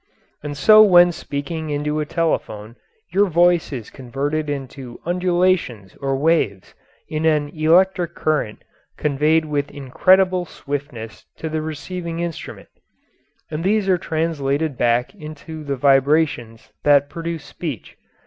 [0.41, 2.75] And so when speaking into a telephone
[3.13, 6.73] your voice is converted into undulations or waves
[7.07, 8.63] in an electric current
[8.97, 12.69] conveyed with incredible swiftness to the receiving instrument,
[13.51, 17.95] and these are translated back into the vibrations that produce speech.